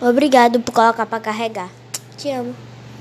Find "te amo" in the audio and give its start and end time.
2.16-2.69